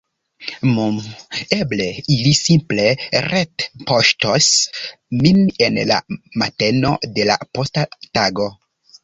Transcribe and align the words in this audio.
"Mmm, 0.67 0.95
eble 1.57 1.85
ili 2.15 2.31
simple 2.39 2.87
retpoŝtos 3.25 4.49
min 5.21 5.45
en 5.69 5.79
la 5.93 6.01
mateno 6.45 6.97
de 7.21 7.29
la 7.33 7.39
posta 7.61 7.87
tago. 8.09 8.51